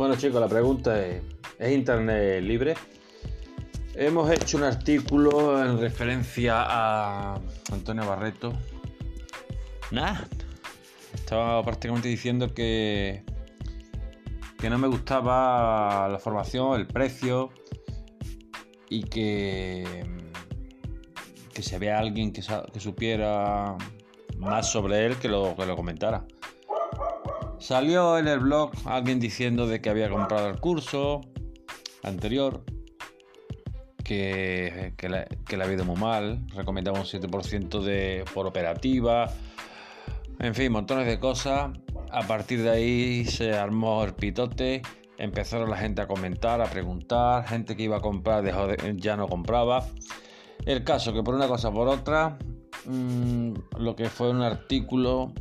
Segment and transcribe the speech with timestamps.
[0.00, 1.22] Bueno chicos, la pregunta es,
[1.58, 2.74] ¿es Internet libre?
[3.94, 7.34] Hemos hecho un artículo en referencia a
[7.70, 8.54] Antonio Barreto.
[9.90, 10.26] Nada,
[11.12, 13.24] estaba prácticamente diciendo que,
[14.58, 17.50] que no me gustaba la formación, el precio
[18.88, 20.02] y que,
[21.52, 22.40] que si había alguien que,
[22.72, 23.76] que supiera
[24.38, 26.24] más sobre él que lo, que lo comentara.
[27.60, 31.20] Salió en el blog alguien diciendo de que había comprado el curso
[32.02, 32.64] anterior,
[34.02, 39.30] que, que, le, que ha habido muy mal, recomendaba un 7% de, por operativa,
[40.38, 41.70] en fin, montones de cosas.
[42.10, 44.80] A partir de ahí se armó el pitote,
[45.18, 49.28] empezaron la gente a comentar, a preguntar, gente que iba a comprar dejó ya no
[49.28, 49.84] compraba.
[50.64, 52.38] El caso que por una cosa por otra,
[52.86, 55.34] mmm, lo que fue un artículo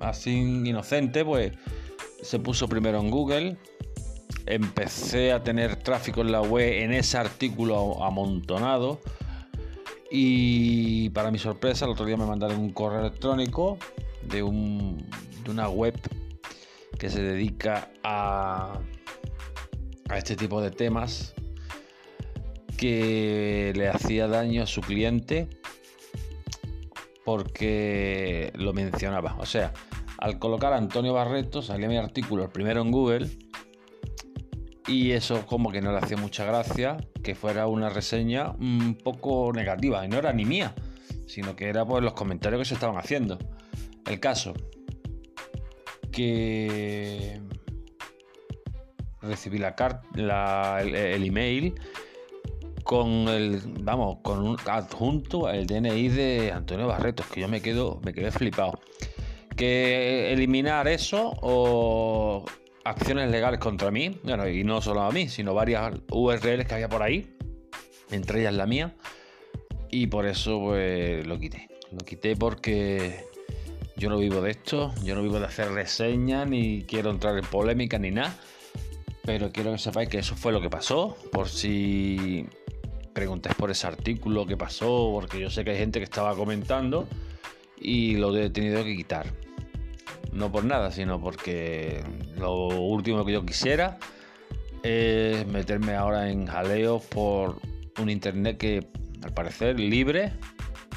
[0.00, 1.52] así inocente, pues
[2.22, 3.56] se puso primero en Google.
[4.46, 9.00] Empecé a tener tráfico en la web en ese artículo amontonado.
[10.10, 13.78] Y para mi sorpresa, el otro día me mandaron un correo electrónico
[14.22, 15.06] de, un,
[15.44, 15.94] de una web
[16.98, 18.80] que se dedica a,
[20.08, 21.34] a este tipo de temas
[22.76, 25.59] que le hacía daño a su cliente
[27.30, 29.36] porque lo mencionaba.
[29.38, 29.72] O sea,
[30.18, 33.30] al colocar a Antonio Barreto salía mi artículo el primero en Google
[34.88, 39.52] y eso como que no le hacía mucha gracia que fuera una reseña un poco
[39.52, 40.74] negativa y no era ni mía,
[41.28, 43.38] sino que era por los comentarios que se estaban haciendo.
[44.06, 44.52] El caso
[46.10, 47.40] que
[49.22, 51.76] recibí la carta, el, el email
[52.90, 58.00] con el, vamos, con un adjunto el DNI de Antonio Barreto, que yo me quedo,
[58.04, 58.80] me quedé flipado
[59.54, 62.44] que eliminar eso o
[62.82, 66.88] acciones legales contra mí, bueno, y no solo a mí, sino varias URLs que había
[66.88, 67.32] por ahí,
[68.10, 68.92] entre ellas la mía,
[69.88, 71.68] y por eso pues lo quité.
[71.92, 73.24] Lo quité porque
[73.96, 77.44] yo no vivo de esto, yo no vivo de hacer reseñas, ni quiero entrar en
[77.44, 78.36] polémica ni nada,
[79.24, 82.48] pero quiero que sepáis que eso fue lo que pasó, por si
[83.12, 87.06] preguntáis por ese artículo que pasó, porque yo sé que hay gente que estaba comentando
[87.78, 89.26] y lo he tenido que quitar
[90.32, 92.02] no por nada, sino porque
[92.38, 93.98] lo último que yo quisiera
[94.82, 97.56] es meterme ahora en jaleo por
[98.00, 98.86] un internet que
[99.22, 100.32] al parecer libre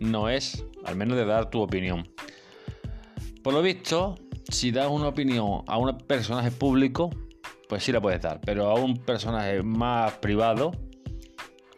[0.00, 2.08] no es, al menos de dar tu opinión.
[3.42, 4.16] Por lo visto,
[4.48, 7.10] si das una opinión a un personaje público,
[7.68, 10.72] pues sí la puedes dar, pero a un personaje más privado,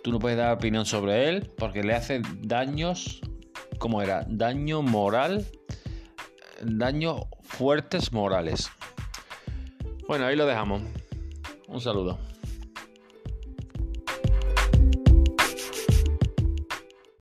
[0.09, 3.21] tú no puedes dar opinión sobre él porque le hace daños,
[3.79, 5.45] como era, daño moral,
[6.63, 8.71] daño fuertes morales.
[10.09, 10.81] Bueno, ahí lo dejamos.
[11.67, 12.19] Un saludo.